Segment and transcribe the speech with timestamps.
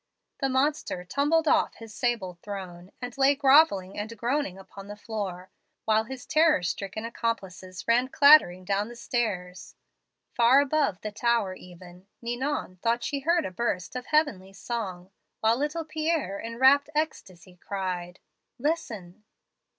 [0.39, 5.51] "The monster tumbled off his sable throne and lay grovelling and groaning upon the floor,
[5.85, 9.75] while his terror stricken accomplices ran clattering down the stairs.
[10.33, 15.55] "Far above the tower even, Ninon thought she heard a burst of heavenly song, while
[15.55, 18.19] little Pierre in rapt ecstasy cried,'
[18.57, 19.23] Listen.'